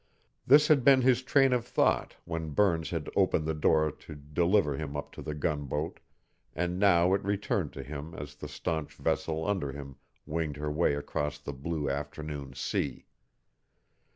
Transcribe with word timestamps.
This 0.47 0.67
had 0.67 0.83
been 0.83 1.01
his 1.03 1.21
train 1.21 1.53
of 1.53 1.63
thought 1.63 2.15
when 2.25 2.49
Burns 2.55 2.89
had 2.89 3.07
opened 3.15 3.45
the 3.45 3.53
door 3.53 3.91
to 3.91 4.15
deliver 4.15 4.75
him 4.75 4.97
up 4.97 5.11
to 5.11 5.21
the 5.21 5.35
gunboat, 5.35 5.99
and 6.55 6.79
now 6.79 7.13
it 7.13 7.23
returned 7.23 7.71
to 7.73 7.83
him 7.83 8.15
as 8.15 8.33
the 8.33 8.47
stanch 8.47 8.95
vessel 8.95 9.45
under 9.45 9.71
him 9.71 9.97
winged 10.25 10.57
her 10.57 10.71
way 10.71 10.95
across 10.95 11.37
the 11.37 11.53
blue 11.53 11.87
afternoon 11.87 12.55
sea. 12.55 13.05